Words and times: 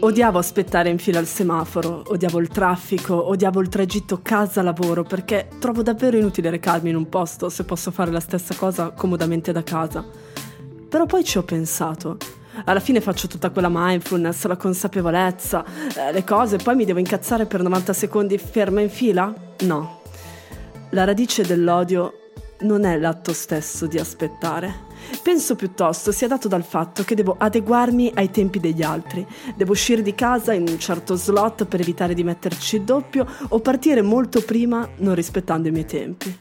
Odiavo 0.00 0.38
aspettare 0.38 0.88
in 0.88 0.98
fila 0.98 1.20
al 1.20 1.26
semaforo, 1.26 2.02
odiavo 2.08 2.40
il 2.40 2.48
traffico, 2.48 3.28
odiavo 3.28 3.60
il 3.60 3.68
tragitto 3.68 4.18
casa-lavoro 4.20 5.04
perché 5.04 5.48
trovo 5.60 5.82
davvero 5.82 6.16
inutile 6.16 6.50
recarmi 6.50 6.90
in 6.90 6.96
un 6.96 7.08
posto 7.08 7.48
se 7.48 7.64
posso 7.64 7.92
fare 7.92 8.10
la 8.10 8.18
stessa 8.18 8.54
cosa 8.56 8.90
comodamente 8.90 9.52
da 9.52 9.62
casa. 9.62 10.04
Però 10.88 11.06
poi 11.06 11.22
ci 11.22 11.38
ho 11.38 11.44
pensato. 11.44 12.16
Alla 12.64 12.80
fine 12.80 13.00
faccio 13.00 13.28
tutta 13.28 13.50
quella 13.50 13.70
mindfulness, 13.70 14.44
la 14.46 14.56
consapevolezza, 14.56 15.64
eh, 15.96 16.12
le 16.12 16.24
cose, 16.24 16.56
poi 16.56 16.74
mi 16.74 16.84
devo 16.84 16.98
incazzare 16.98 17.46
per 17.46 17.62
90 17.62 17.92
secondi 17.92 18.36
ferma 18.38 18.80
in 18.80 18.90
fila? 18.90 19.32
No. 19.60 20.00
La 20.90 21.04
radice 21.04 21.46
dell'odio 21.46 22.30
non 22.62 22.84
è 22.84 22.98
l'atto 22.98 23.32
stesso 23.32 23.86
di 23.86 23.98
aspettare. 23.98 24.90
Penso 25.22 25.56
piuttosto 25.56 26.12
sia 26.12 26.28
dato 26.28 26.48
dal 26.48 26.64
fatto 26.64 27.02
che 27.04 27.14
devo 27.14 27.36
adeguarmi 27.38 28.12
ai 28.14 28.30
tempi 28.30 28.60
degli 28.60 28.82
altri. 28.82 29.26
Devo 29.56 29.72
uscire 29.72 30.02
di 30.02 30.14
casa 30.14 30.52
in 30.52 30.66
un 30.68 30.78
certo 30.78 31.14
slot 31.14 31.66
per 31.66 31.80
evitare 31.80 32.14
di 32.14 32.24
metterci 32.24 32.76
il 32.76 32.82
doppio 32.82 33.26
o 33.48 33.58
partire 33.60 34.02
molto 34.02 34.42
prima 34.42 34.88
non 34.98 35.14
rispettando 35.14 35.68
i 35.68 35.72
miei 35.72 35.86
tempi. 35.86 36.38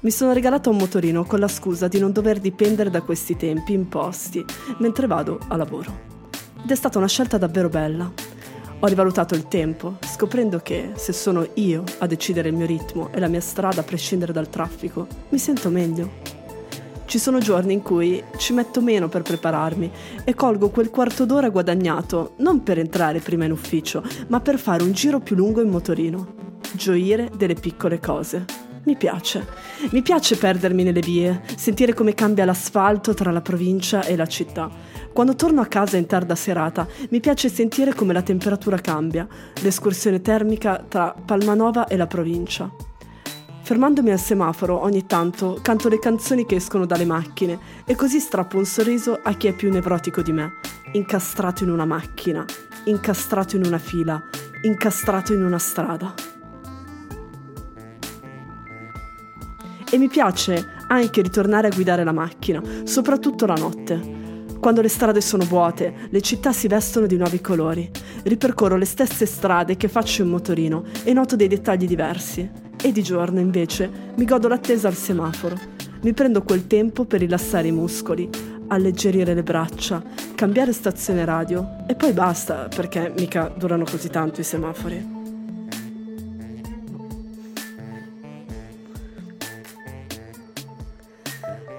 Mi 0.00 0.10
sono 0.10 0.32
regalata 0.32 0.70
un 0.70 0.76
motorino 0.76 1.24
con 1.24 1.40
la 1.40 1.48
scusa 1.48 1.88
di 1.88 1.98
non 1.98 2.12
dover 2.12 2.38
dipendere 2.38 2.90
da 2.90 3.02
questi 3.02 3.36
tempi 3.36 3.72
imposti 3.72 4.44
mentre 4.78 5.06
vado 5.06 5.38
a 5.48 5.56
lavoro. 5.56 6.14
Ed 6.62 6.70
è 6.70 6.74
stata 6.74 6.98
una 6.98 7.08
scelta 7.08 7.38
davvero 7.38 7.68
bella. 7.68 8.12
Ho 8.78 8.86
rivalutato 8.86 9.34
il 9.34 9.48
tempo, 9.48 9.96
scoprendo 10.02 10.58
che 10.58 10.92
se 10.96 11.12
sono 11.12 11.48
io 11.54 11.82
a 11.98 12.06
decidere 12.06 12.50
il 12.50 12.54
mio 12.54 12.66
ritmo 12.66 13.10
e 13.10 13.18
la 13.18 13.28
mia 13.28 13.40
strada 13.40 13.80
a 13.80 13.84
prescindere 13.84 14.32
dal 14.32 14.50
traffico, 14.50 15.06
mi 15.30 15.38
sento 15.38 15.70
meglio. 15.70 16.25
Ci 17.16 17.22
sono 17.22 17.38
giorni 17.38 17.72
in 17.72 17.80
cui 17.80 18.22
ci 18.36 18.52
metto 18.52 18.82
meno 18.82 19.08
per 19.08 19.22
prepararmi 19.22 19.90
e 20.22 20.34
colgo 20.34 20.68
quel 20.68 20.90
quarto 20.90 21.24
d'ora 21.24 21.48
guadagnato 21.48 22.34
non 22.40 22.62
per 22.62 22.78
entrare 22.78 23.20
prima 23.20 23.46
in 23.46 23.52
ufficio, 23.52 24.02
ma 24.26 24.40
per 24.40 24.58
fare 24.58 24.82
un 24.82 24.92
giro 24.92 25.20
più 25.20 25.34
lungo 25.34 25.62
in 25.62 25.70
motorino. 25.70 26.58
Gioire 26.72 27.30
delle 27.34 27.54
piccole 27.54 28.00
cose. 28.00 28.44
Mi 28.84 28.96
piace. 28.96 29.46
Mi 29.92 30.02
piace 30.02 30.36
perdermi 30.36 30.82
nelle 30.82 31.00
vie, 31.00 31.40
sentire 31.56 31.94
come 31.94 32.12
cambia 32.12 32.44
l'asfalto 32.44 33.14
tra 33.14 33.30
la 33.30 33.40
provincia 33.40 34.04
e 34.04 34.14
la 34.14 34.26
città. 34.26 34.68
Quando 35.10 35.34
torno 35.36 35.62
a 35.62 35.66
casa 35.66 35.96
in 35.96 36.04
tarda 36.04 36.34
serata, 36.34 36.86
mi 37.08 37.20
piace 37.20 37.48
sentire 37.48 37.94
come 37.94 38.12
la 38.12 38.20
temperatura 38.20 38.76
cambia, 38.76 39.26
l'escursione 39.62 40.20
termica 40.20 40.84
tra 40.86 41.14
Palmanova 41.24 41.86
e 41.86 41.96
la 41.96 42.06
provincia. 42.06 42.70
Fermandomi 43.66 44.12
al 44.12 44.20
semaforo 44.20 44.80
ogni 44.80 45.06
tanto 45.06 45.58
canto 45.60 45.88
le 45.88 45.98
canzoni 45.98 46.46
che 46.46 46.54
escono 46.54 46.86
dalle 46.86 47.04
macchine 47.04 47.58
e 47.84 47.96
così 47.96 48.20
strappo 48.20 48.58
un 48.58 48.64
sorriso 48.64 49.18
a 49.20 49.32
chi 49.32 49.48
è 49.48 49.52
più 49.54 49.72
nevrotico 49.72 50.22
di 50.22 50.30
me, 50.30 50.52
incastrato 50.92 51.64
in 51.64 51.70
una 51.70 51.84
macchina, 51.84 52.44
incastrato 52.84 53.56
in 53.56 53.64
una 53.64 53.78
fila, 53.78 54.22
incastrato 54.62 55.32
in 55.32 55.42
una 55.42 55.58
strada. 55.58 56.14
E 59.90 59.98
mi 59.98 60.06
piace 60.06 60.64
anche 60.86 61.20
ritornare 61.20 61.66
a 61.66 61.74
guidare 61.74 62.04
la 62.04 62.12
macchina, 62.12 62.62
soprattutto 62.84 63.46
la 63.46 63.54
notte. 63.54 64.54
Quando 64.60 64.80
le 64.80 64.88
strade 64.88 65.20
sono 65.20 65.44
vuote, 65.44 66.06
le 66.08 66.20
città 66.20 66.52
si 66.52 66.68
vestono 66.68 67.06
di 67.06 67.16
nuovi 67.16 67.40
colori. 67.40 67.90
Ripercorro 68.22 68.76
le 68.76 68.84
stesse 68.84 69.26
strade 69.26 69.76
che 69.76 69.88
faccio 69.88 70.22
in 70.22 70.28
motorino 70.28 70.84
e 71.02 71.12
noto 71.12 71.34
dei 71.34 71.48
dettagli 71.48 71.88
diversi 71.88 72.64
e 72.82 72.92
di 72.92 73.02
giorno 73.02 73.40
invece 73.40 73.90
mi 74.16 74.24
godo 74.24 74.48
l'attesa 74.48 74.88
al 74.88 74.94
semaforo. 74.94 75.56
Mi 76.02 76.12
prendo 76.12 76.42
quel 76.42 76.66
tempo 76.66 77.04
per 77.04 77.20
rilassare 77.20 77.68
i 77.68 77.72
muscoli, 77.72 78.28
alleggerire 78.68 79.34
le 79.34 79.42
braccia, 79.42 80.02
cambiare 80.34 80.72
stazione 80.72 81.24
radio 81.24 81.84
e 81.88 81.94
poi 81.94 82.12
basta 82.12 82.68
perché 82.74 83.12
mica 83.16 83.52
durano 83.56 83.84
così 83.84 84.08
tanto 84.08 84.40
i 84.40 84.44
semafori. 84.44 85.14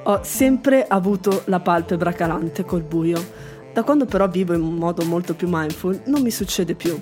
Ho 0.04 0.22
sempre 0.24 0.86
avuto 0.88 1.44
la 1.48 1.60
palpebra 1.60 2.14
calante 2.14 2.64
col 2.64 2.84
buio. 2.84 3.22
Da 3.74 3.84
quando 3.84 4.06
però 4.06 4.30
vivo 4.30 4.54
in 4.54 4.62
modo 4.62 5.04
molto 5.04 5.36
più 5.36 5.48
mindful 5.50 6.04
non 6.06 6.22
mi 6.22 6.32
succede 6.32 6.76
più. 6.76 6.98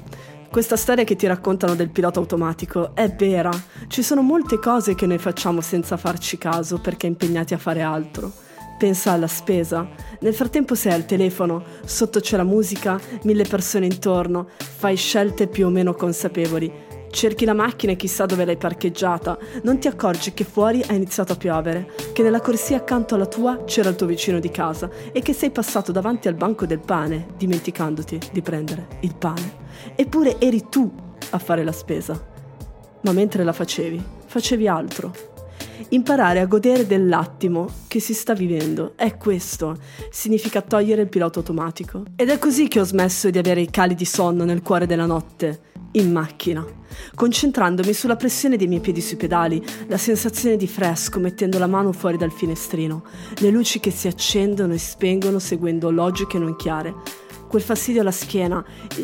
Questa 0.56 0.78
storia 0.78 1.04
che 1.04 1.18
ti 1.18 1.28
raccontano 1.28 1.76
del 1.76 1.90
pilota 1.90 2.22
automatico 2.22 2.96
è 2.96 3.14
vera. 3.14 3.52
Ci 3.90 4.02
sono 4.02 4.22
molte 4.22 4.58
cose 4.58 4.96
che 4.96 5.06
noi 5.06 5.18
facciamo 5.18 5.60
senza 5.60 5.98
farci 5.98 6.38
caso 6.38 6.80
perché 6.80 7.08
impegnati 7.08 7.54
a 7.54 7.58
fare 7.58 7.82
altro. 7.82 8.32
Pensa 8.78 9.12
alla 9.12 9.28
spesa. 9.28 9.86
Nel 10.22 10.34
frattempo 10.34 10.74
sei 10.74 10.94
al 10.94 11.06
telefono, 11.06 11.62
sotto 11.84 12.22
c'è 12.22 12.38
la 12.38 12.46
musica, 12.46 12.98
mille 13.24 13.44
persone 13.44 13.86
intorno, 13.86 14.48
fai 14.58 14.96
scelte 14.96 15.48
più 15.48 15.66
o 15.66 15.70
meno 15.70 15.94
consapevoli. 15.94 16.72
Cerchi 17.16 17.46
la 17.46 17.54
macchina 17.54 17.94
e 17.94 17.96
chissà 17.96 18.26
dove 18.26 18.44
l'hai 18.44 18.58
parcheggiata. 18.58 19.38
Non 19.64 19.80
ti 19.80 19.88
accorgi 19.88 20.34
che 20.34 20.44
fuori 20.44 20.84
ha 20.86 20.92
iniziato 20.92 21.32
a 21.32 21.38
piovere, 21.38 21.90
che 22.12 22.22
nella 22.22 22.42
corsia 22.42 22.76
accanto 22.76 23.16
alla 23.16 23.26
tua 23.26 23.64
c'era 23.64 23.88
il 23.88 23.96
tuo 23.96 24.06
vicino 24.06 24.38
di 24.38 24.50
casa 24.52 24.90
e 25.14 25.22
che 25.22 25.32
sei 25.32 25.50
passato 25.50 25.94
davanti 25.94 26.28
al 26.28 26.34
banco 26.34 26.66
del 26.66 26.82
pane, 26.82 27.28
dimenticandoti 27.38 28.20
di 28.34 28.42
prendere 28.42 28.88
il 29.00 29.16
pane. 29.16 29.54
Eppure 29.96 30.42
eri 30.42 30.68
tu 30.68 30.94
a 31.30 31.38
fare 31.38 31.64
la 31.64 31.72
spesa. 31.72 32.22
Ma 33.04 33.14
mentre 33.14 33.46
la 33.46 33.54
facevi, 33.54 34.04
facevi 34.26 34.68
altro. 34.68 35.14
Imparare 35.90 36.42
a 36.42 36.48
godere 36.48 36.86
dell'attimo 36.86 37.68
che 37.88 38.02
si 38.02 38.14
sta 38.14 38.34
vivendo 38.34 38.92
è 38.98 39.16
questo, 39.16 39.78
significa 40.10 40.62
togliere 40.62 41.04
il 41.04 41.08
pilota 41.10 41.40
automatico. 41.40 42.04
Ed 42.18 42.30
è 42.30 42.38
così 42.40 42.68
che 42.68 42.82
ho 42.82 42.86
smesso 42.86 43.30
di 43.30 43.38
avere 43.38 43.62
i 43.62 43.70
cali 43.70 43.96
di 43.96 44.04
sonno 44.04 44.44
nel 44.44 44.62
cuore 44.62 44.86
della 44.86 45.06
notte, 45.06 45.72
in 45.96 46.12
macchina, 46.12 46.66
concentrandomi 47.14 47.94
sulla 47.94 48.16
pressione 48.16 48.58
dei 48.58 48.68
miei 48.68 48.82
piedi 48.82 49.02
sui 49.02 49.18
pedali, 49.18 49.64
la 49.88 49.98
sensazione 49.98 50.58
di 50.58 50.68
fresco 50.68 51.20
mettendo 51.20 51.58
la 51.58 51.68
mano 51.68 51.92
fuori 51.92 52.18
dal 52.18 52.32
finestrino, 52.32 53.04
le 53.40 53.50
luci 53.50 53.80
che 53.80 53.92
si 53.92 54.08
accendono 54.08 54.74
e 54.74 54.78
spengono 54.78 55.40
seguendo 55.40 55.92
logiche 55.92 56.38
non 56.38 56.56
chiare 56.56 57.24
quel 57.48 57.62
fastidio 57.62 58.02
alla 58.02 58.12
schiena, 58.12 58.62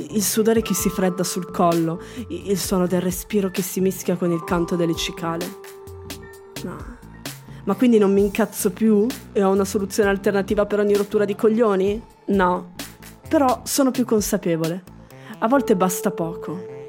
il 0.09 0.21
sudore 0.21 0.61
che 0.61 0.73
si 0.73 0.89
fredda 0.89 1.23
sul 1.23 1.49
collo, 1.51 2.01
il 2.27 2.57
suono 2.57 2.85
del 2.85 2.99
respiro 2.99 3.49
che 3.49 3.61
si 3.61 3.79
mischia 3.79 4.17
con 4.17 4.31
il 4.31 4.43
canto 4.43 4.75
delle 4.75 4.95
cicale. 4.95 5.45
No. 6.63 6.97
Ma 7.63 7.75
quindi 7.75 7.97
non 7.97 8.11
mi 8.11 8.19
incazzo 8.19 8.71
più 8.71 9.05
e 9.31 9.41
ho 9.41 9.51
una 9.51 9.63
soluzione 9.63 10.09
alternativa 10.09 10.65
per 10.65 10.79
ogni 10.79 10.95
rottura 10.95 11.23
di 11.23 11.35
coglioni? 11.35 12.03
No. 12.25 12.73
Però 13.29 13.61
sono 13.63 13.91
più 13.91 14.03
consapevole. 14.03 14.83
A 15.39 15.47
volte 15.47 15.77
basta 15.77 16.11
poco. 16.11 16.80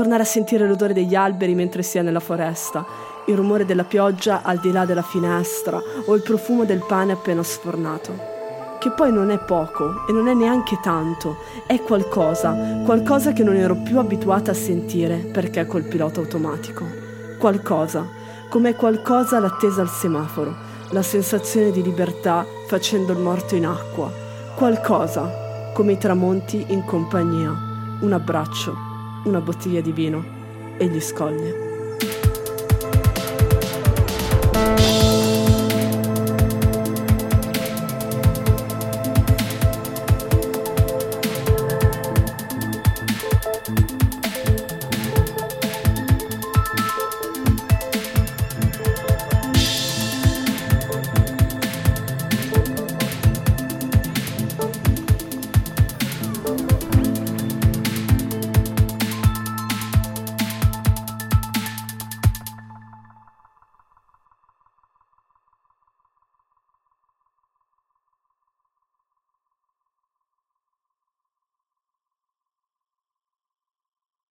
Tornare 0.00 0.22
a 0.22 0.26
sentire 0.26 0.66
l'odore 0.66 0.94
degli 0.94 1.14
alberi 1.14 1.54
mentre 1.54 1.82
si 1.82 1.98
è 1.98 2.00
nella 2.00 2.20
foresta, 2.20 2.86
il 3.26 3.36
rumore 3.36 3.66
della 3.66 3.84
pioggia 3.84 4.40
al 4.42 4.58
di 4.58 4.72
là 4.72 4.86
della 4.86 5.02
finestra 5.02 5.78
o 6.06 6.14
il 6.14 6.22
profumo 6.22 6.64
del 6.64 6.82
pane 6.88 7.12
appena 7.12 7.42
sfornato 7.42 8.78
che 8.78 8.92
poi 8.92 9.12
non 9.12 9.30
è 9.30 9.38
poco 9.38 10.06
e 10.08 10.12
non 10.12 10.26
è 10.26 10.32
neanche 10.32 10.80
tanto, 10.80 11.36
è 11.66 11.82
qualcosa, 11.82 12.80
qualcosa 12.82 13.34
che 13.34 13.44
non 13.44 13.56
ero 13.56 13.74
più 13.74 13.98
abituata 13.98 14.52
a 14.52 14.54
sentire 14.54 15.16
perché 15.16 15.66
col 15.66 15.82
pilota 15.82 16.20
automatico. 16.20 16.86
Qualcosa, 17.38 18.08
come 18.48 18.74
qualcosa 18.76 19.38
l'attesa 19.38 19.82
al 19.82 19.90
semaforo, 19.90 20.56
la 20.92 21.02
sensazione 21.02 21.72
di 21.72 21.82
libertà 21.82 22.46
facendo 22.68 23.12
il 23.12 23.18
morto 23.18 23.54
in 23.54 23.66
acqua. 23.66 24.10
Qualcosa, 24.54 25.72
come 25.74 25.92
i 25.92 25.98
tramonti 25.98 26.64
in 26.68 26.86
compagnia, 26.86 27.54
un 28.00 28.12
abbraccio, 28.14 28.88
una 29.24 29.40
bottiglia 29.40 29.80
di 29.80 29.92
vino 29.92 30.24
e 30.76 30.86
gli 30.86 31.00
scogli. 31.00 31.69